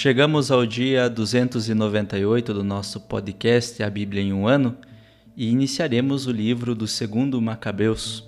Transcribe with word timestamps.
Chegamos 0.00 0.52
ao 0.52 0.64
dia 0.64 1.10
298 1.10 2.54
do 2.54 2.62
nosso 2.62 3.00
podcast 3.00 3.82
A 3.82 3.90
Bíblia 3.90 4.22
em 4.22 4.32
um 4.32 4.46
Ano 4.46 4.76
e 5.36 5.50
iniciaremos 5.50 6.28
o 6.28 6.30
livro 6.30 6.72
do 6.72 6.86
segundo 6.86 7.42
Macabeus. 7.42 8.24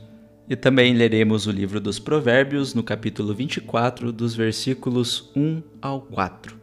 E 0.48 0.56
também 0.56 0.92
leremos 0.94 1.46
o 1.46 1.52
livro 1.52 1.80
dos 1.80 2.00
Provérbios 2.00 2.74
no 2.74 2.82
capítulo 2.82 3.32
24, 3.32 4.10
dos 4.10 4.34
versículos 4.34 5.30
1 5.36 5.62
ao 5.80 6.00
4. 6.00 6.56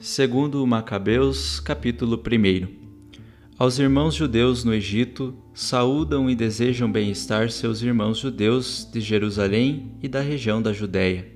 Segundo 0.00 0.66
Macabeus, 0.66 1.60
capítulo 1.60 2.20
1. 2.20 2.66
Aos 3.56 3.78
irmãos 3.78 4.16
judeus 4.16 4.64
no 4.64 4.74
Egito, 4.74 5.32
saúdam 5.54 6.28
e 6.28 6.34
desejam 6.34 6.90
bem-estar 6.90 7.52
seus 7.52 7.82
irmãos 7.82 8.18
judeus 8.18 8.84
de 8.92 9.00
Jerusalém 9.00 9.92
e 10.02 10.08
da 10.08 10.20
região 10.20 10.60
da 10.60 10.72
Judéia 10.72 11.35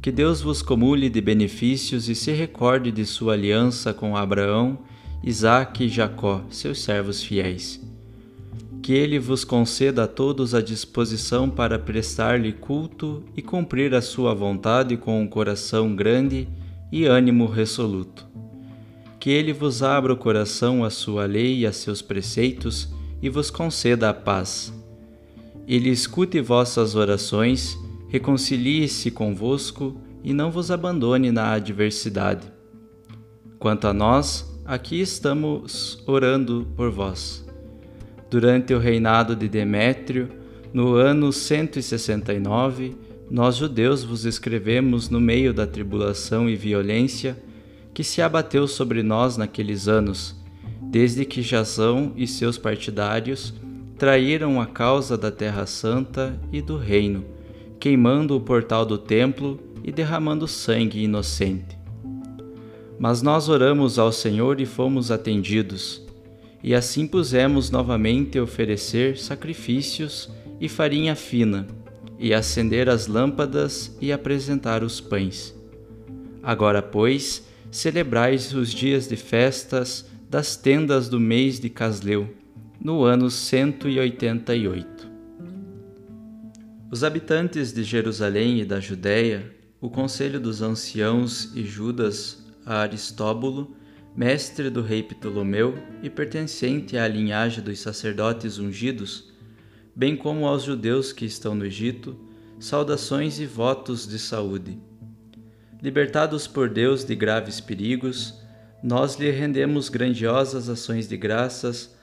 que 0.00 0.12
Deus 0.12 0.40
vos 0.40 0.62
comule 0.62 1.08
de 1.08 1.20
benefícios 1.20 2.08
e 2.08 2.14
se 2.14 2.30
recorde 2.32 2.92
de 2.92 3.04
sua 3.04 3.32
aliança 3.32 3.92
com 3.92 4.16
Abraão, 4.16 4.78
Isaque 5.22 5.84
e 5.84 5.88
Jacó, 5.88 6.44
seus 6.50 6.82
servos 6.82 7.22
fiéis. 7.22 7.80
Que 8.80 8.92
ele 8.92 9.18
vos 9.18 9.44
conceda 9.44 10.04
a 10.04 10.06
todos 10.06 10.54
a 10.54 10.62
disposição 10.62 11.50
para 11.50 11.78
prestar-lhe 11.78 12.52
culto 12.52 13.24
e 13.36 13.42
cumprir 13.42 13.92
a 13.92 14.00
sua 14.00 14.32
vontade 14.34 14.96
com 14.96 15.20
um 15.20 15.26
coração 15.26 15.94
grande 15.94 16.48
e 16.92 17.04
ânimo 17.04 17.46
resoluto. 17.46 18.26
Que 19.18 19.30
ele 19.30 19.52
vos 19.52 19.82
abra 19.82 20.12
o 20.12 20.16
coração 20.16 20.84
à 20.84 20.90
sua 20.90 21.26
lei 21.26 21.58
e 21.58 21.66
a 21.66 21.72
seus 21.72 22.00
preceitos 22.00 22.88
e 23.20 23.28
vos 23.28 23.50
conceda 23.50 24.08
a 24.08 24.14
paz. 24.14 24.72
Ele 25.66 25.90
escute 25.90 26.40
vossas 26.40 26.94
orações 26.94 27.76
reconcilie-se 28.08 29.10
convosco 29.10 30.00
e 30.24 30.32
não 30.32 30.50
vos 30.50 30.70
abandone 30.70 31.30
na 31.30 31.52
adversidade. 31.52 32.50
Quanto 33.58 33.86
a 33.86 33.92
nós, 33.92 34.58
aqui 34.64 35.00
estamos 35.00 36.02
orando 36.06 36.66
por 36.74 36.90
vós. 36.90 37.46
Durante 38.30 38.74
o 38.74 38.78
reinado 38.78 39.36
de 39.36 39.48
Demétrio, 39.48 40.28
no 40.72 40.94
ano 40.94 41.32
169, 41.32 42.96
nós 43.30 43.56
judeus 43.56 44.04
vos 44.04 44.24
escrevemos 44.24 45.08
no 45.08 45.20
meio 45.20 45.52
da 45.52 45.66
tribulação 45.66 46.48
e 46.48 46.56
violência 46.56 47.36
que 47.92 48.04
se 48.04 48.22
abateu 48.22 48.66
sobre 48.66 49.02
nós 49.02 49.36
naqueles 49.36 49.88
anos, 49.88 50.36
desde 50.82 51.24
que 51.24 51.42
Jazão 51.42 52.12
e 52.16 52.26
seus 52.26 52.56
partidários 52.56 53.52
traíram 53.98 54.60
a 54.60 54.66
causa 54.66 55.18
da 55.18 55.30
Terra 55.30 55.66
Santa 55.66 56.38
e 56.52 56.62
do 56.62 56.78
Reino 56.78 57.37
queimando 57.78 58.36
o 58.36 58.40
portal 58.40 58.84
do 58.84 58.98
templo 58.98 59.58
e 59.84 59.92
derramando 59.92 60.46
sangue 60.46 61.02
inocente. 61.02 61.78
Mas 62.98 63.22
nós 63.22 63.48
oramos 63.48 63.98
ao 63.98 64.10
Senhor 64.10 64.60
e 64.60 64.66
fomos 64.66 65.10
atendidos, 65.10 66.02
e 66.62 66.74
assim 66.74 67.06
pusemos 67.06 67.70
novamente 67.70 68.40
oferecer 68.40 69.16
sacrifícios 69.16 70.28
e 70.60 70.68
farinha 70.68 71.14
fina, 71.14 71.66
e 72.18 72.34
acender 72.34 72.88
as 72.88 73.06
lâmpadas 73.06 73.96
e 74.00 74.10
apresentar 74.12 74.82
os 74.82 75.00
pães. 75.00 75.54
Agora, 76.42 76.82
pois, 76.82 77.46
celebrais 77.70 78.52
os 78.52 78.72
dias 78.72 79.06
de 79.06 79.16
festas 79.16 80.04
das 80.28 80.56
tendas 80.56 81.08
do 81.08 81.20
mês 81.20 81.60
de 81.60 81.70
Casleu, 81.70 82.28
no 82.82 83.04
ano 83.04 83.30
188. 83.30 84.97
Os 86.90 87.04
habitantes 87.04 87.70
de 87.70 87.84
Jerusalém 87.84 88.60
e 88.60 88.64
da 88.64 88.80
Judéia, 88.80 89.54
o 89.78 89.90
conselho 89.90 90.40
dos 90.40 90.62
anciãos 90.62 91.54
e 91.54 91.62
Judas 91.62 92.42
a 92.64 92.78
Aristóbulo, 92.78 93.76
mestre 94.16 94.70
do 94.70 94.80
rei 94.80 95.02
Ptolomeu 95.02 95.74
e 96.02 96.08
pertencente 96.08 96.96
à 96.96 97.06
linhagem 97.06 97.62
dos 97.62 97.78
sacerdotes 97.78 98.58
ungidos, 98.58 99.30
bem 99.94 100.16
como 100.16 100.46
aos 100.46 100.62
judeus 100.62 101.12
que 101.12 101.26
estão 101.26 101.54
no 101.54 101.66
Egito, 101.66 102.18
saudações 102.58 103.38
e 103.38 103.44
votos 103.44 104.08
de 104.08 104.18
saúde. 104.18 104.80
Libertados 105.82 106.46
por 106.46 106.70
Deus 106.70 107.04
de 107.04 107.14
graves 107.14 107.60
perigos, 107.60 108.40
nós 108.82 109.16
lhe 109.16 109.30
rendemos 109.30 109.90
grandiosas 109.90 110.70
ações 110.70 111.06
de 111.06 111.18
graças 111.18 111.94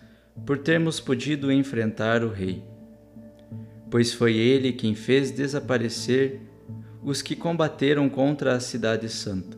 por 0.46 0.60
termos 0.60 1.00
podido 1.00 1.52
enfrentar 1.52 2.24
o 2.24 2.30
rei 2.30 2.75
pois 3.90 4.14
foi 4.14 4.36
ele 4.36 4.74
quem 4.74 4.96
fez 4.96 5.32
desaparecer 5.32 6.42
os 7.04 7.22
que 7.22 7.36
combateram 7.36 8.10
contra 8.10 8.56
a 8.56 8.60
Cidade 8.60 9.08
Santa. 9.10 9.58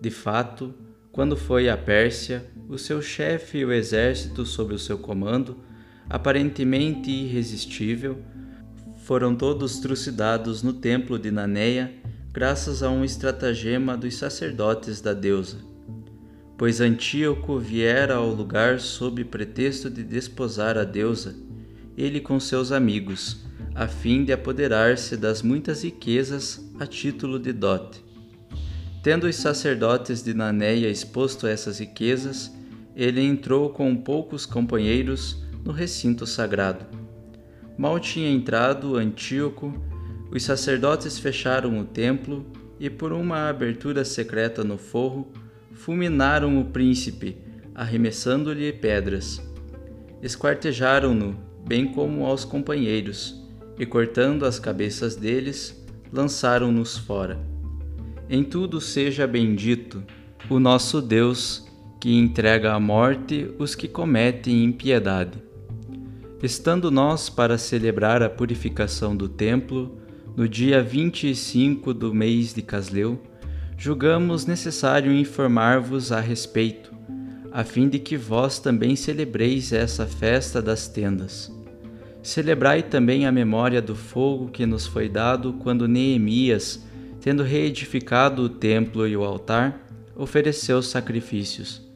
De 0.00 0.10
fato, 0.10 0.74
quando 1.12 1.36
foi 1.36 1.68
à 1.68 1.76
Pérsia, 1.76 2.44
o 2.68 2.78
seu 2.78 3.02
chefe 3.02 3.58
e 3.58 3.64
o 3.64 3.72
exército 3.72 4.46
sob 4.46 4.74
o 4.74 4.78
seu 4.78 4.98
comando 4.98 5.56
aparentemente 6.08 7.08
irresistível, 7.08 8.18
foram 9.04 9.34
todos 9.34 9.78
trucidados 9.78 10.62
no 10.62 10.72
templo 10.72 11.18
de 11.18 11.30
Naneia, 11.30 11.92
graças 12.32 12.82
a 12.82 12.90
um 12.90 13.04
estratagema 13.04 13.96
dos 13.96 14.16
sacerdotes 14.16 15.00
da 15.00 15.12
deusa. 15.12 15.58
Pois 16.58 16.80
Antíoco 16.80 17.58
viera 17.58 18.16
ao 18.16 18.28
lugar 18.28 18.80
sob 18.80 19.24
pretexto 19.24 19.88
de 19.88 20.02
desposar 20.02 20.76
a 20.76 20.84
deusa, 20.84 21.34
ele 22.00 22.20
com 22.20 22.38
seus 22.40 22.72
amigos, 22.72 23.44
a 23.74 23.86
fim 23.86 24.24
de 24.24 24.32
apoderar-se 24.32 25.16
das 25.16 25.42
muitas 25.42 25.84
riquezas 25.84 26.64
a 26.78 26.86
título 26.86 27.38
de 27.38 27.52
dote. 27.52 28.02
Tendo 29.02 29.26
os 29.26 29.36
sacerdotes 29.36 30.22
de 30.22 30.34
Naneia 30.34 30.88
exposto 30.88 31.46
essas 31.46 31.78
riquezas, 31.78 32.52
ele 32.94 33.20
entrou 33.20 33.70
com 33.70 33.96
poucos 33.96 34.46
companheiros 34.46 35.42
no 35.64 35.72
recinto 35.72 36.26
sagrado 36.26 37.00
Mal 37.80 37.98
tinha 37.98 38.30
entrado 38.30 38.96
Antíoco, 38.96 39.72
os 40.30 40.42
sacerdotes 40.42 41.18
fecharam 41.18 41.80
o 41.80 41.84
templo 41.86 42.44
e, 42.78 42.90
por 42.90 43.10
uma 43.10 43.48
abertura 43.48 44.04
secreta 44.04 44.62
no 44.62 44.76
forro, 44.76 45.32
fulminaram 45.72 46.60
o 46.60 46.64
príncipe, 46.66 47.38
arremessando-lhe 47.74 48.70
pedras. 48.70 49.42
Esquartejaram-no, 50.20 51.38
bem 51.66 51.92
como 51.92 52.26
aos 52.26 52.44
companheiros, 52.44 53.40
e 53.78 53.86
cortando 53.86 54.44
as 54.44 54.58
cabeças 54.58 55.16
deles, 55.16 55.80
lançaram-nos 56.12 56.98
fora. 56.98 57.40
Em 58.28 58.44
tudo 58.44 58.80
seja 58.80 59.26
bendito 59.26 60.02
o 60.48 60.58
nosso 60.58 61.00
Deus, 61.00 61.66
que 62.00 62.16
entrega 62.16 62.72
à 62.72 62.80
morte 62.80 63.50
os 63.58 63.74
que 63.74 63.86
cometem 63.86 64.64
impiedade. 64.64 65.38
Estando 66.42 66.90
nós 66.90 67.28
para 67.28 67.58
celebrar 67.58 68.22
a 68.22 68.30
purificação 68.30 69.14
do 69.14 69.28
templo, 69.28 69.98
no 70.36 70.48
dia 70.48 70.82
25 70.82 71.92
do 71.92 72.14
mês 72.14 72.54
de 72.54 72.62
Casleu, 72.62 73.20
julgamos 73.76 74.46
necessário 74.46 75.12
informar-vos 75.12 76.12
a 76.12 76.20
respeito, 76.20 76.89
a 77.52 77.64
fim 77.64 77.88
de 77.88 77.98
que 77.98 78.16
vós 78.16 78.58
também 78.58 78.94
celebreis 78.94 79.72
essa 79.72 80.06
festa 80.06 80.62
das 80.62 80.86
tendas. 80.86 81.52
Celebrai 82.22 82.82
também 82.82 83.26
a 83.26 83.32
memória 83.32 83.80
do 83.80 83.96
fogo 83.96 84.48
que 84.48 84.66
nos 84.66 84.86
foi 84.86 85.08
dado 85.08 85.54
quando 85.54 85.88
Neemias, 85.88 86.84
tendo 87.20 87.42
reedificado 87.42 88.42
o 88.42 88.48
templo 88.48 89.06
e 89.06 89.16
o 89.16 89.24
altar, 89.24 89.80
ofereceu 90.14 90.82
sacrifícios. 90.82 91.88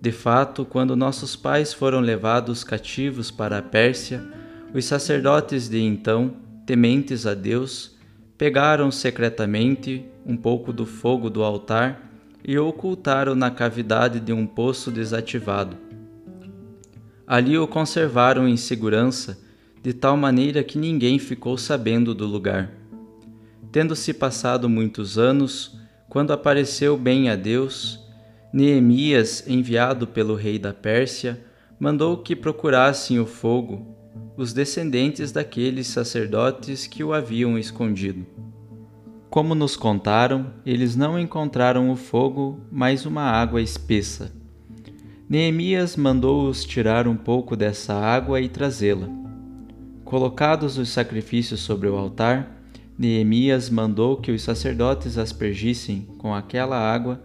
De 0.00 0.10
fato, 0.10 0.64
quando 0.64 0.96
nossos 0.96 1.36
pais 1.36 1.74
foram 1.74 2.00
levados 2.00 2.64
cativos 2.64 3.30
para 3.30 3.58
a 3.58 3.62
Pérsia, 3.62 4.26
os 4.72 4.86
sacerdotes 4.86 5.68
de 5.68 5.80
então, 5.80 6.34
tementes 6.64 7.26
a 7.26 7.34
Deus, 7.34 7.96
pegaram 8.38 8.90
secretamente 8.90 10.06
um 10.24 10.36
pouco 10.36 10.72
do 10.72 10.86
fogo 10.86 11.28
do 11.28 11.44
altar 11.44 12.09
e 12.44 12.58
ocultaram 12.58 13.34
na 13.34 13.50
cavidade 13.50 14.20
de 14.20 14.32
um 14.32 14.46
poço 14.46 14.90
desativado. 14.90 15.76
Ali 17.26 17.56
o 17.56 17.66
conservaram 17.66 18.48
em 18.48 18.56
segurança, 18.56 19.38
de 19.82 19.92
tal 19.92 20.16
maneira 20.16 20.62
que 20.62 20.78
ninguém 20.78 21.18
ficou 21.18 21.56
sabendo 21.56 22.14
do 22.14 22.26
lugar. 22.26 22.70
Tendo-se 23.72 24.12
passado 24.12 24.68
muitos 24.68 25.16
anos, 25.16 25.78
quando 26.08 26.32
apareceu 26.32 26.96
bem 26.96 27.30
a 27.30 27.36
Deus, 27.36 28.00
Neemias, 28.52 29.44
enviado 29.46 30.06
pelo 30.06 30.34
rei 30.34 30.58
da 30.58 30.74
Pérsia, 30.74 31.40
mandou 31.78 32.18
que 32.18 32.34
procurassem 32.34 33.20
o 33.20 33.26
fogo 33.26 33.96
os 34.36 34.52
descendentes 34.54 35.30
daqueles 35.32 35.86
sacerdotes 35.86 36.86
que 36.86 37.04
o 37.04 37.12
haviam 37.12 37.58
escondido. 37.58 38.26
Como 39.30 39.54
nos 39.54 39.76
contaram, 39.76 40.46
eles 40.66 40.96
não 40.96 41.16
encontraram 41.16 41.88
o 41.88 41.94
fogo, 41.94 42.58
mas 42.68 43.06
uma 43.06 43.22
água 43.22 43.62
espessa. 43.62 44.32
Neemias 45.28 45.94
mandou-os 45.96 46.64
tirar 46.64 47.06
um 47.06 47.14
pouco 47.14 47.54
dessa 47.54 47.94
água 47.94 48.40
e 48.40 48.48
trazê-la. 48.48 49.08
Colocados 50.04 50.78
os 50.78 50.88
sacrifícios 50.88 51.60
sobre 51.60 51.88
o 51.88 51.96
altar, 51.96 52.60
Neemias 52.98 53.70
mandou 53.70 54.16
que 54.16 54.32
os 54.32 54.42
sacerdotes 54.42 55.16
aspergissem 55.16 56.08
com 56.18 56.34
aquela 56.34 56.76
água 56.76 57.22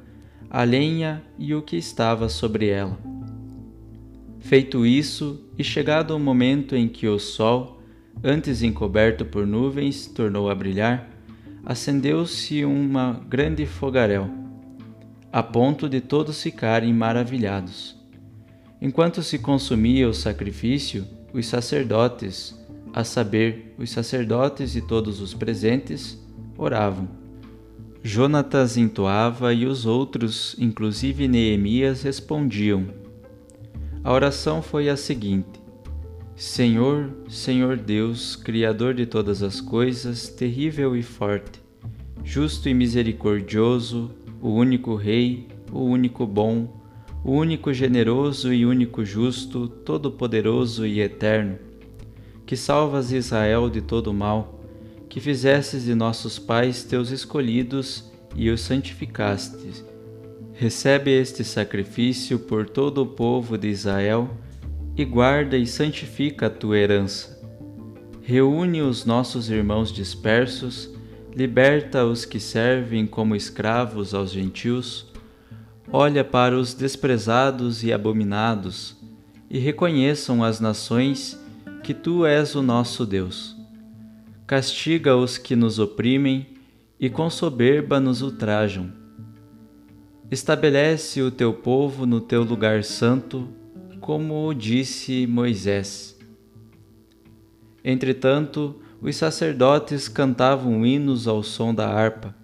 a 0.48 0.64
lenha 0.64 1.24
e 1.40 1.56
o 1.56 1.64
que 1.64 1.76
estava 1.76 2.30
sobre 2.30 2.68
ela. 2.68 3.00
Feito 4.42 4.86
isso, 4.86 5.44
e 5.58 5.64
chegado 5.64 6.16
o 6.16 6.20
momento 6.20 6.76
em 6.76 6.88
que 6.88 7.08
o 7.08 7.18
sol, 7.18 7.82
antes 8.24 8.62
encoberto 8.62 9.26
por 9.26 9.48
nuvens, 9.48 10.06
tornou 10.06 10.52
a 10.52 10.54
brilhar, 10.54 11.15
acendeu-se 11.66 12.64
uma 12.64 13.22
grande 13.28 13.66
fogaréu, 13.66 14.30
a 15.32 15.42
ponto 15.42 15.90
de 15.90 16.00
todos 16.00 16.42
ficarem 16.42 16.94
maravilhados. 16.94 18.00
Enquanto 18.82 19.24
se 19.24 19.40
consumia 19.40 20.08
o 20.08 20.14
sacrifício, 20.14 21.06
os 21.34 21.48
sacerdotes, 21.48 22.58
a 22.94 23.04
saber, 23.04 23.74
os 23.78 23.90
sacerdotes 23.90 24.76
e 24.76 24.82
todos 24.82 25.20
os 25.20 25.34
presentes, 25.34 26.18
oravam 26.58 27.26
Jonatas 28.08 28.78
entoava 28.78 29.52
e 29.52 29.66
os 29.66 29.88
outros, 29.88 30.56
inclusive 30.60 31.28
Neemias, 31.28 32.04
respondiam. 32.04 32.86
A 34.04 34.14
oração 34.14 34.62
foi 34.62 34.90
a 34.90 34.96
seguinte: 34.96 35.60
Senhor, 36.36 37.10
Senhor 37.30 37.78
Deus, 37.78 38.36
Criador 38.36 38.94
de 38.94 39.06
todas 39.06 39.42
as 39.42 39.62
coisas, 39.62 40.28
terrível 40.28 40.96
e 40.96 41.02
forte, 41.02 41.62
justo 42.24 42.68
e 42.68 42.74
misericordioso, 42.74 44.12
o 44.42 44.50
único 44.50 44.96
Rei, 44.96 45.48
o 45.72 45.80
único 45.80 46.28
bom, 46.28 46.82
o 47.24 47.32
único 47.32 47.74
generoso 47.74 48.54
e 48.54 48.66
único 48.66 49.06
justo, 49.06 49.68
todo-poderoso 49.68 50.86
e 50.86 51.00
eterno, 51.00 51.58
que 52.46 52.58
salvas 52.58 53.12
Israel 53.12 53.70
de 53.70 53.82
todo 53.82 54.14
mal 54.14 54.56
que 55.16 55.22
fizestes 55.22 55.86
de 55.86 55.96
nossos 55.96 56.38
pais 56.38 56.84
teus 56.84 57.10
escolhidos 57.10 58.12
e 58.36 58.50
os 58.50 58.60
santificastes. 58.60 59.86
Recebe 60.52 61.10
este 61.10 61.42
sacrifício 61.42 62.38
por 62.38 62.68
todo 62.70 63.02
o 63.04 63.06
povo 63.06 63.58
de 63.58 63.70
Israel 63.70 64.30
e 64.96 65.04
guarda 65.04 65.58
e 65.58 65.66
santifica 65.66 66.48
a 66.48 66.50
tua 66.50 66.78
herança. 66.78 67.42
Reúne 68.22 68.82
os 68.82 69.06
nossos 69.06 69.50
irmãos 69.50 69.92
dispersos, 69.92 70.90
liberta 71.36 72.06
os 72.06 72.26
que 72.26 72.40
servem 72.40 73.06
como 73.06 73.36
escravos 73.36 74.14
aos 74.14 74.32
gentios, 74.32 75.08
olha 75.92 76.24
para 76.24 76.58
os 76.58 76.74
desprezados 76.74 77.84
e 77.84 77.92
abominados, 77.92 78.96
e 79.50 79.60
reconheçam 79.60 80.44
as 80.44 80.60
nações 80.60 81.40
que 81.84 81.94
tu 81.94 82.26
és 82.26 82.56
o 82.56 82.62
nosso 82.62 83.06
Deus 83.06 83.56
castiga 84.46 85.16
os 85.16 85.40
que 85.40 85.56
nos 85.56 85.80
oprimem 85.80 86.46
e 87.00 87.10
com 87.10 87.30
soberba 87.30 88.00
nos 88.00 88.22
ultrajam. 88.22 88.92
Estabelece 90.30 91.22
o 91.22 91.32
teu 91.32 91.54
povo 91.54 92.06
no 92.06 92.22
teu 92.22 92.44
lugar 92.44 92.84
santo, 92.84 93.48
como 94.06 94.54
disse 94.54 95.26
Moisés. 95.26 96.16
Entretanto, 97.84 98.80
os 99.02 99.16
sacerdotes 99.16 100.08
cantavam 100.08 100.86
hinos 100.86 101.28
ao 101.28 101.42
som 101.42 101.74
da 101.74 101.88
harpa. 101.88 102.36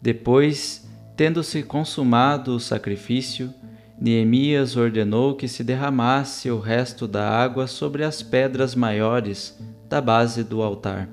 Depois, 0.00 0.88
tendo-se 1.14 1.62
consumado 1.62 2.56
o 2.56 2.58
sacrifício, 2.58 3.52
Neemias 4.00 4.74
ordenou 4.74 5.36
que 5.36 5.46
se 5.48 5.62
derramasse 5.62 6.50
o 6.50 6.58
resto 6.58 7.06
da 7.06 7.28
água 7.28 7.66
sobre 7.66 8.02
as 8.02 8.22
pedras 8.22 8.74
maiores 8.74 9.54
da 9.90 10.00
base 10.00 10.42
do 10.42 10.62
altar. 10.62 11.10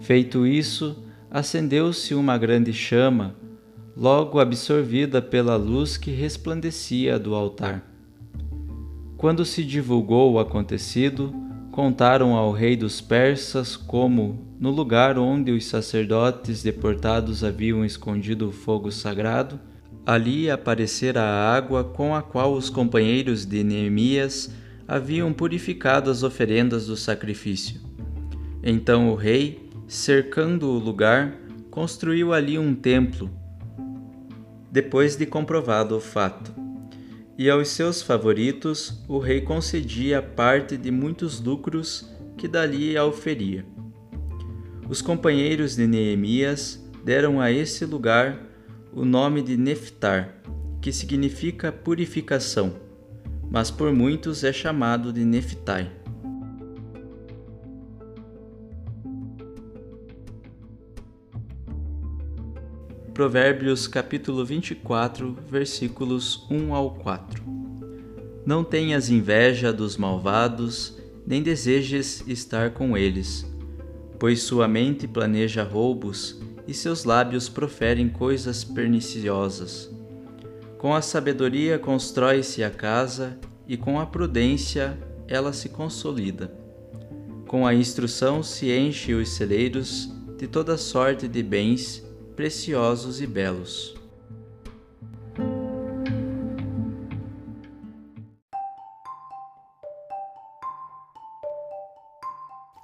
Feito 0.00 0.44
isso, 0.44 1.04
acendeu-se 1.30 2.16
uma 2.16 2.36
grande 2.36 2.72
chama, 2.72 3.36
logo 3.96 4.40
absorvida 4.40 5.22
pela 5.22 5.54
luz 5.54 5.96
que 5.96 6.10
resplandecia 6.10 7.16
do 7.16 7.36
altar. 7.36 7.91
Quando 9.22 9.44
se 9.44 9.62
divulgou 9.62 10.32
o 10.32 10.40
acontecido, 10.40 11.32
contaram 11.70 12.34
ao 12.34 12.50
rei 12.50 12.76
dos 12.76 13.00
persas 13.00 13.76
como, 13.76 14.48
no 14.58 14.68
lugar 14.68 15.16
onde 15.16 15.52
os 15.52 15.64
sacerdotes 15.66 16.60
deportados 16.60 17.44
haviam 17.44 17.84
escondido 17.84 18.48
o 18.48 18.52
fogo 18.52 18.90
sagrado, 18.90 19.60
ali 20.04 20.50
aparecera 20.50 21.22
a 21.22 21.54
água 21.54 21.84
com 21.84 22.16
a 22.16 22.20
qual 22.20 22.52
os 22.52 22.68
companheiros 22.68 23.46
de 23.46 23.62
Neemias 23.62 24.52
haviam 24.88 25.32
purificado 25.32 26.10
as 26.10 26.24
oferendas 26.24 26.88
do 26.88 26.96
sacrifício. 26.96 27.80
Então 28.60 29.08
o 29.08 29.14
rei, 29.14 29.70
cercando 29.86 30.68
o 30.68 30.80
lugar, 30.80 31.32
construiu 31.70 32.32
ali 32.32 32.58
um 32.58 32.74
templo, 32.74 33.30
depois 34.68 35.14
de 35.14 35.26
comprovado 35.26 35.96
o 35.96 36.00
fato. 36.00 36.71
E 37.38 37.48
aos 37.48 37.68
seus 37.68 38.02
favoritos 38.02 39.02
o 39.08 39.18
rei 39.18 39.40
concedia 39.40 40.20
parte 40.20 40.76
de 40.76 40.90
muitos 40.90 41.40
lucros 41.40 42.08
que 42.36 42.46
dali 42.46 42.96
auferia. 42.96 43.64
Os 44.88 45.00
companheiros 45.00 45.76
de 45.76 45.86
Neemias 45.86 46.84
deram 47.04 47.40
a 47.40 47.50
esse 47.50 47.84
lugar 47.86 48.38
o 48.92 49.04
nome 49.04 49.40
de 49.42 49.56
Neftar, 49.56 50.36
que 50.80 50.92
significa 50.92 51.72
purificação, 51.72 52.74
mas 53.50 53.70
por 53.70 53.92
muitos 53.92 54.44
é 54.44 54.52
chamado 54.52 55.12
de 55.12 55.24
Neftai. 55.24 56.01
Provérbios 63.22 63.86
capítulo 63.86 64.44
24, 64.44 65.38
versículos 65.48 66.44
1 66.50 66.74
ao 66.74 66.90
4. 66.90 67.40
Não 68.44 68.64
tenhas 68.64 69.10
inveja 69.10 69.72
dos 69.72 69.96
malvados, 69.96 70.98
nem 71.24 71.40
desejes 71.40 72.24
estar 72.26 72.72
com 72.72 72.98
eles 72.98 73.46
pois 74.18 74.42
sua 74.42 74.66
mente 74.66 75.06
planeja 75.06 75.62
roubos 75.62 76.40
e 76.66 76.74
seus 76.74 77.04
lábios 77.04 77.48
proferem 77.48 78.08
coisas 78.08 78.64
perniciosas. 78.64 79.88
Com 80.76 80.92
a 80.92 81.00
sabedoria 81.00 81.78
constrói-se 81.78 82.64
a 82.64 82.70
casa 82.70 83.38
e 83.68 83.76
com 83.76 84.00
a 84.00 84.06
prudência 84.06 84.98
ela 85.28 85.52
se 85.52 85.68
consolida. 85.68 86.52
Com 87.46 87.64
a 87.64 87.72
instrução 87.72 88.42
se 88.42 88.72
enche 88.72 89.14
os 89.14 89.28
celeiros 89.28 90.08
de 90.36 90.48
toda 90.48 90.76
sorte 90.76 91.28
de 91.28 91.40
bens 91.40 92.02
preciosos 92.36 93.20
e 93.20 93.26
belos. 93.26 93.94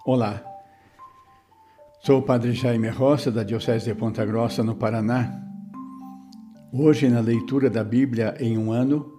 Olá, 0.04 0.42
Sou 2.00 2.20
o 2.20 2.22
Padre 2.22 2.52
Jaime 2.54 2.88
Roça, 2.88 3.30
da 3.30 3.42
Diocese 3.42 3.84
de 3.84 3.94
Ponta 3.94 4.24
Grossa, 4.24 4.62
no 4.62 4.74
Paraná. 4.74 5.42
Hoje, 6.72 7.06
na 7.06 7.20
leitura 7.20 7.68
da 7.68 7.84
Bíblia 7.84 8.34
em 8.40 8.56
um 8.56 8.72
ano, 8.72 9.12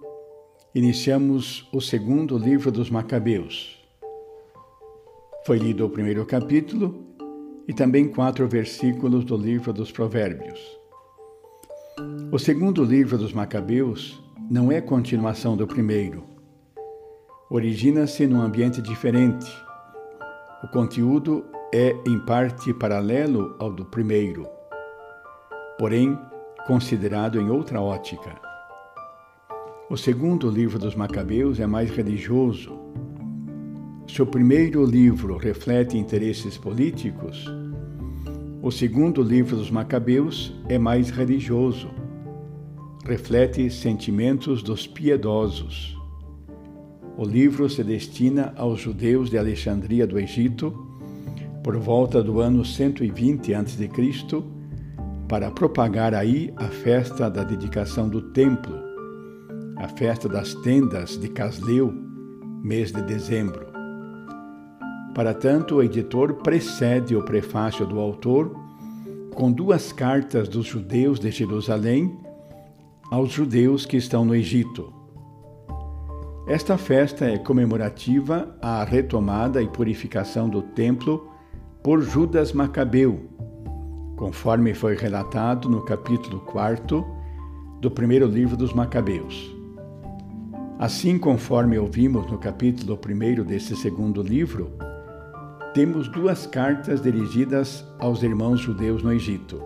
iniciamos 0.74 1.68
o 1.72 1.80
segundo 1.80 2.36
livro 2.36 2.72
dos 2.72 2.90
Macabeus. 2.90 3.78
Foi 5.46 5.58
lido 5.58 5.86
o 5.86 5.90
primeiro 5.90 6.26
capítulo 6.26 7.09
e 7.70 7.72
também 7.72 8.08
quatro 8.08 8.48
versículos 8.48 9.24
do 9.24 9.36
livro 9.36 9.72
dos 9.72 9.92
Provérbios. 9.92 10.58
O 12.32 12.36
segundo 12.36 12.82
livro 12.82 13.16
dos 13.16 13.32
Macabeus 13.32 14.20
não 14.50 14.72
é 14.72 14.80
continuação 14.80 15.56
do 15.56 15.68
primeiro. 15.68 16.24
Origina-se 17.48 18.26
num 18.26 18.40
ambiente 18.40 18.82
diferente. 18.82 19.48
O 20.64 20.66
conteúdo 20.66 21.44
é 21.72 21.94
em 22.08 22.18
parte 22.26 22.74
paralelo 22.74 23.54
ao 23.60 23.72
do 23.72 23.84
primeiro, 23.84 24.48
porém 25.78 26.18
considerado 26.66 27.40
em 27.40 27.50
outra 27.50 27.80
ótica. 27.80 28.34
O 29.88 29.96
segundo 29.96 30.50
livro 30.50 30.76
dos 30.76 30.96
Macabeus 30.96 31.60
é 31.60 31.68
mais 31.68 31.88
religioso. 31.88 32.76
Se 34.08 34.20
o 34.20 34.26
primeiro 34.26 34.84
livro 34.84 35.36
reflete 35.36 35.96
interesses 35.96 36.58
políticos, 36.58 37.46
o 38.62 38.70
segundo 38.70 39.22
livro 39.22 39.56
dos 39.56 39.70
Macabeus 39.70 40.52
é 40.68 40.78
mais 40.78 41.08
religioso. 41.08 41.88
Reflete 43.06 43.70
sentimentos 43.70 44.62
dos 44.62 44.86
piedosos. 44.86 45.96
O 47.16 47.24
livro 47.24 47.70
se 47.70 47.82
destina 47.82 48.52
aos 48.56 48.80
judeus 48.80 49.30
de 49.30 49.38
Alexandria 49.38 50.06
do 50.06 50.18
Egito 50.18 50.86
por 51.64 51.76
volta 51.78 52.22
do 52.22 52.40
ano 52.40 52.64
120 52.64 53.54
a.C., 53.54 53.90
para 55.26 55.50
propagar 55.50 56.12
aí 56.12 56.52
a 56.56 56.66
festa 56.66 57.30
da 57.30 57.44
dedicação 57.44 58.08
do 58.08 58.20
templo, 58.32 58.74
a 59.76 59.88
festa 59.88 60.28
das 60.28 60.54
tendas 60.56 61.16
de 61.16 61.28
Casleu, 61.28 61.92
mês 62.62 62.90
de 62.90 63.00
dezembro. 63.02 63.69
Para 65.14 65.34
tanto, 65.34 65.76
o 65.76 65.82
editor 65.82 66.34
precede 66.34 67.16
o 67.16 67.24
prefácio 67.24 67.84
do 67.84 67.98
autor 67.98 68.54
com 69.34 69.50
duas 69.50 69.92
cartas 69.92 70.48
dos 70.48 70.66
judeus 70.66 71.18
de 71.18 71.30
Jerusalém 71.30 72.16
aos 73.10 73.32
judeus 73.32 73.84
que 73.84 73.96
estão 73.96 74.24
no 74.24 74.34
Egito. 74.34 74.92
Esta 76.46 76.78
festa 76.78 77.24
é 77.24 77.38
comemorativa 77.38 78.56
à 78.62 78.84
retomada 78.84 79.60
e 79.62 79.68
purificação 79.68 80.48
do 80.48 80.62
templo 80.62 81.28
por 81.82 82.02
Judas 82.02 82.52
Macabeu, 82.52 83.28
conforme 84.16 84.74
foi 84.74 84.94
relatado 84.94 85.68
no 85.68 85.84
capítulo 85.84 86.40
4 86.40 87.04
do 87.80 87.90
primeiro 87.90 88.26
livro 88.26 88.56
dos 88.56 88.72
Macabeus. 88.72 89.56
Assim, 90.78 91.18
conforme 91.18 91.78
ouvimos 91.78 92.30
no 92.30 92.38
capítulo 92.38 92.98
1 92.98 93.44
desse 93.44 93.76
segundo 93.76 94.22
livro, 94.22 94.72
temos 95.74 96.08
duas 96.08 96.46
cartas 96.46 97.00
dirigidas 97.00 97.84
aos 97.98 98.22
irmãos 98.22 98.60
judeus 98.60 99.02
no 99.02 99.12
Egito. 99.12 99.62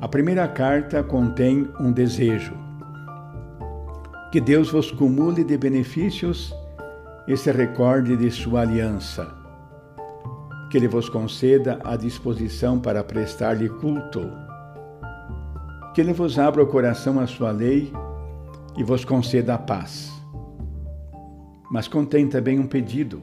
A 0.00 0.08
primeira 0.08 0.46
carta 0.48 1.02
contém 1.02 1.68
um 1.80 1.92
desejo: 1.92 2.54
que 4.32 4.40
Deus 4.40 4.70
vos 4.70 4.90
cumule 4.90 5.44
de 5.44 5.56
benefícios 5.56 6.54
e 7.26 7.36
se 7.36 7.50
recorde 7.50 8.16
de 8.16 8.30
sua 8.30 8.60
aliança 8.60 9.44
que 10.74 10.78
Ele 10.78 10.88
vos 10.88 11.08
conceda 11.08 11.78
a 11.84 11.94
disposição 11.94 12.80
para 12.80 13.04
prestar-lhe 13.04 13.68
culto, 13.68 14.28
que 15.94 16.00
Ele 16.00 16.12
vos 16.12 16.36
abra 16.36 16.60
o 16.60 16.66
coração 16.66 17.20
à 17.20 17.28
sua 17.28 17.52
lei 17.52 17.92
e 18.76 18.82
vos 18.82 19.04
conceda 19.04 19.54
a 19.54 19.58
paz. 19.58 20.12
Mas 21.70 21.86
contém 21.86 22.26
também 22.26 22.58
um 22.58 22.66
pedido. 22.66 23.22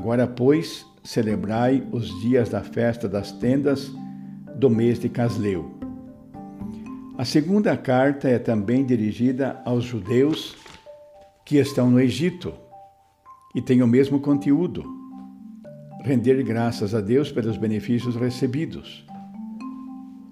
Agora, 0.00 0.26
pois, 0.26 0.86
celebrai 1.04 1.86
os 1.92 2.08
dias 2.22 2.48
da 2.48 2.62
festa 2.62 3.06
das 3.06 3.32
tendas 3.32 3.92
do 4.56 4.70
mês 4.70 4.98
de 4.98 5.10
Casleu. 5.10 5.72
A 7.18 7.24
segunda 7.26 7.76
carta 7.76 8.26
é 8.26 8.38
também 8.38 8.82
dirigida 8.82 9.60
aos 9.62 9.84
judeus 9.84 10.56
que 11.44 11.58
estão 11.58 11.90
no 11.90 12.00
Egito 12.00 12.54
e 13.54 13.60
tem 13.60 13.82
o 13.82 13.86
mesmo 13.86 14.20
conteúdo 14.20 14.82
render 16.02 16.42
graças 16.44 16.94
a 16.94 17.02
Deus 17.02 17.30
pelos 17.30 17.58
benefícios 17.58 18.16
recebidos. 18.16 19.04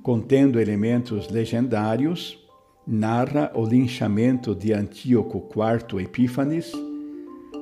Contendo 0.02 0.58
elementos 0.58 1.28
legendários, 1.28 2.38
narra 2.86 3.52
o 3.54 3.66
linchamento 3.66 4.54
de 4.54 4.72
Antíoco 4.72 5.46
IV 5.54 6.02
Epífanes, 6.02 6.72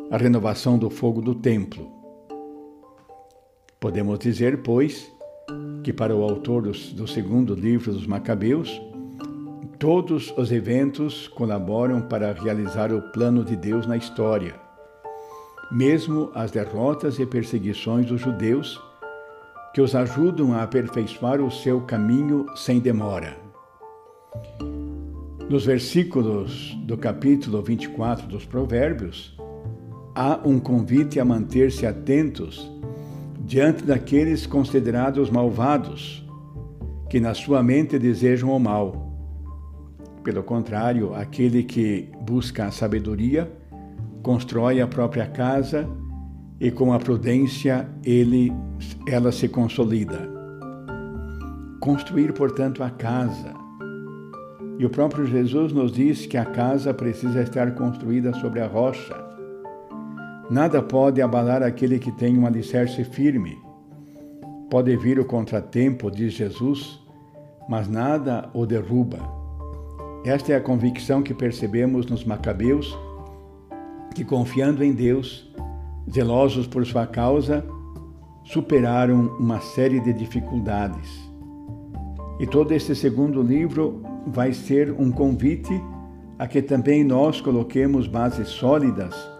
a 0.08 0.16
renovação 0.16 0.78
do 0.78 0.88
fogo 0.88 1.20
do 1.20 1.34
templo. 1.34 1.95
Podemos 3.86 4.18
dizer, 4.18 4.62
pois, 4.64 5.08
que 5.84 5.92
para 5.92 6.12
o 6.12 6.24
autor 6.24 6.62
do 6.62 7.06
segundo 7.06 7.54
livro 7.54 7.92
dos 7.92 8.04
Macabeus, 8.04 8.82
todos 9.78 10.34
os 10.36 10.50
eventos 10.50 11.28
colaboram 11.28 12.02
para 12.02 12.32
realizar 12.32 12.92
o 12.92 13.00
plano 13.12 13.44
de 13.44 13.54
Deus 13.54 13.86
na 13.86 13.96
história 13.96 14.66
mesmo 15.70 16.30
as 16.34 16.50
derrotas 16.50 17.18
e 17.18 17.26
perseguições 17.26 18.06
dos 18.06 18.20
judeus, 18.20 18.80
que 19.74 19.80
os 19.80 19.94
ajudam 19.94 20.54
a 20.54 20.62
aperfeiçoar 20.62 21.40
o 21.40 21.50
seu 21.50 21.80
caminho 21.82 22.46
sem 22.54 22.78
demora. 22.78 23.36
Nos 25.50 25.66
versículos 25.66 26.74
do 26.84 26.96
capítulo 26.96 27.62
24 27.62 28.26
dos 28.26 28.44
Provérbios, 28.44 29.36
há 30.14 30.40
um 30.44 30.58
convite 30.58 31.20
a 31.20 31.24
manter-se 31.24 31.86
atentos 31.86 32.70
diante 33.46 33.84
daqueles 33.84 34.44
considerados 34.44 35.30
malvados, 35.30 36.26
que 37.08 37.20
na 37.20 37.32
sua 37.32 37.62
mente 37.62 37.96
desejam 37.96 38.50
o 38.50 38.58
mal. 38.58 39.06
Pelo 40.24 40.42
contrário, 40.42 41.14
aquele 41.14 41.62
que 41.62 42.10
busca 42.22 42.66
a 42.66 42.72
sabedoria, 42.72 43.48
constrói 44.20 44.80
a 44.80 44.88
própria 44.88 45.28
casa 45.28 45.88
e 46.58 46.72
com 46.72 46.92
a 46.92 46.98
prudência 46.98 47.88
ele, 48.04 48.52
ela 49.06 49.30
se 49.30 49.48
consolida. 49.48 50.28
Construir, 51.78 52.32
portanto, 52.32 52.82
a 52.82 52.90
casa. 52.90 53.54
E 54.76 54.84
o 54.84 54.90
próprio 54.90 55.24
Jesus 55.24 55.72
nos 55.72 55.92
diz 55.92 56.26
que 56.26 56.36
a 56.36 56.44
casa 56.44 56.92
precisa 56.92 57.42
estar 57.42 57.76
construída 57.76 58.34
sobre 58.34 58.60
a 58.60 58.66
rocha. 58.66 59.25
Nada 60.48 60.80
pode 60.80 61.20
abalar 61.20 61.60
aquele 61.60 61.98
que 61.98 62.12
tem 62.12 62.38
um 62.38 62.46
alicerce 62.46 63.02
firme. 63.02 63.58
Pode 64.70 64.96
vir 64.96 65.18
o 65.18 65.24
contratempo, 65.24 66.08
diz 66.08 66.34
Jesus, 66.34 67.00
mas 67.68 67.88
nada 67.88 68.48
o 68.54 68.64
derruba. 68.64 69.18
Esta 70.24 70.52
é 70.52 70.56
a 70.56 70.60
convicção 70.60 71.20
que 71.20 71.34
percebemos 71.34 72.06
nos 72.06 72.24
Macabeus, 72.24 72.96
que 74.14 74.24
confiando 74.24 74.84
em 74.84 74.92
Deus, 74.92 75.52
zelosos 76.08 76.68
por 76.68 76.86
sua 76.86 77.08
causa, 77.08 77.64
superaram 78.44 79.36
uma 79.40 79.60
série 79.60 79.98
de 79.98 80.12
dificuldades. 80.12 81.28
E 82.38 82.46
todo 82.46 82.70
este 82.70 82.94
segundo 82.94 83.42
livro 83.42 84.00
vai 84.28 84.52
ser 84.52 84.92
um 84.92 85.10
convite 85.10 85.82
a 86.38 86.46
que 86.46 86.62
também 86.62 87.02
nós 87.02 87.40
coloquemos 87.40 88.06
bases 88.06 88.48
sólidas 88.48 89.35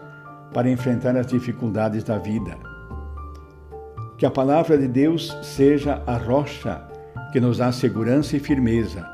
para 0.53 0.69
enfrentar 0.69 1.15
as 1.15 1.27
dificuldades 1.27 2.03
da 2.03 2.17
vida. 2.17 2.57
Que 4.17 4.25
a 4.25 4.31
palavra 4.31 4.77
de 4.77 4.87
Deus 4.87 5.35
seja 5.43 6.01
a 6.07 6.17
rocha 6.17 6.81
que 7.31 7.39
nos 7.39 7.59
dá 7.59 7.71
segurança 7.71 8.35
e 8.35 8.39
firmeza. 8.39 9.05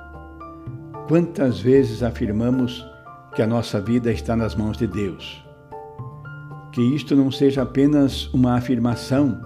Quantas 1.07 1.59
vezes 1.59 2.01
afirmamos 2.01 2.85
que 3.35 3.41
a 3.41 3.47
nossa 3.47 3.81
vida 3.81 4.11
está 4.11 4.35
nas 4.35 4.55
mãos 4.55 4.77
de 4.77 4.87
Deus? 4.87 5.43
Que 6.71 6.81
isto 6.95 7.15
não 7.15 7.29
seja 7.29 7.63
apenas 7.63 8.33
uma 8.33 8.55
afirmação, 8.55 9.41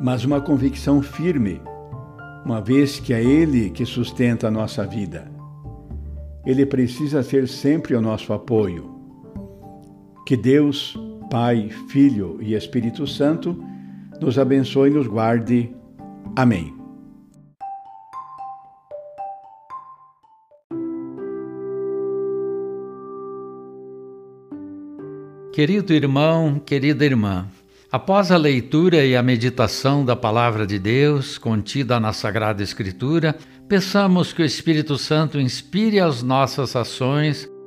mas 0.00 0.24
uma 0.24 0.40
convicção 0.40 1.00
firme, 1.00 1.62
uma 2.44 2.60
vez 2.60 3.00
que 3.00 3.14
é 3.14 3.22
Ele 3.22 3.70
que 3.70 3.86
sustenta 3.86 4.48
a 4.48 4.50
nossa 4.50 4.84
vida. 4.84 5.30
Ele 6.44 6.66
precisa 6.66 7.22
ser 7.22 7.48
sempre 7.48 7.94
o 7.94 8.00
nosso 8.00 8.32
apoio. 8.32 8.99
Que 10.26 10.36
Deus, 10.36 10.96
Pai, 11.30 11.70
Filho 11.88 12.38
e 12.40 12.54
Espírito 12.54 13.06
Santo 13.06 13.56
nos 14.20 14.38
abençoe 14.38 14.90
e 14.90 14.94
nos 14.94 15.06
guarde. 15.06 15.74
Amém. 16.36 16.80
Querido 25.52 25.92
irmão, 25.92 26.60
querida 26.64 27.04
irmã, 27.04 27.46
após 27.90 28.30
a 28.30 28.36
leitura 28.36 29.04
e 29.04 29.16
a 29.16 29.22
meditação 29.22 30.04
da 30.04 30.14
Palavra 30.14 30.66
de 30.66 30.78
Deus 30.78 31.38
contida 31.38 31.98
na 31.98 32.12
Sagrada 32.12 32.62
Escritura, 32.62 33.36
peçamos 33.68 34.32
que 34.32 34.42
o 34.42 34.44
Espírito 34.44 34.96
Santo 34.96 35.40
inspire 35.40 35.98
as 35.98 36.22
nossas 36.22 36.76
ações 36.76 37.50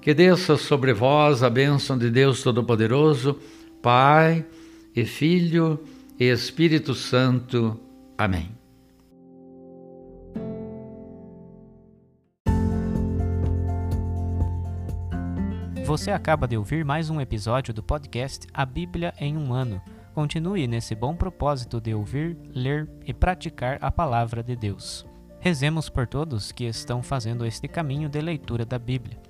Que 0.00 0.14
desça 0.14 0.56
sobre 0.56 0.94
vós 0.94 1.42
a 1.42 1.50
bênção 1.50 1.98
de 1.98 2.08
Deus 2.08 2.42
Todo-Poderoso, 2.42 3.38
Pai 3.82 4.46
e 4.96 5.04
Filho 5.04 5.78
e 6.18 6.24
Espírito 6.24 6.94
Santo. 6.94 7.78
Amém. 8.16 8.50
Você 15.84 16.10
acaba 16.10 16.48
de 16.48 16.56
ouvir 16.56 16.82
mais 16.82 17.10
um 17.10 17.20
episódio 17.20 17.74
do 17.74 17.82
podcast 17.82 18.46
A 18.54 18.64
Bíblia 18.64 19.12
em 19.18 19.36
um 19.36 19.52
Ano. 19.52 19.82
Continue 20.14 20.66
nesse 20.66 20.94
bom 20.94 21.14
propósito 21.14 21.78
de 21.78 21.92
ouvir, 21.92 22.38
ler 22.54 22.88
e 23.04 23.12
praticar 23.12 23.76
a 23.82 23.90
palavra 23.90 24.42
de 24.42 24.56
Deus. 24.56 25.04
Rezemos 25.40 25.90
por 25.90 26.06
todos 26.06 26.52
que 26.52 26.64
estão 26.64 27.02
fazendo 27.02 27.44
este 27.44 27.68
caminho 27.68 28.08
de 28.08 28.20
leitura 28.20 28.64
da 28.64 28.78
Bíblia. 28.78 29.29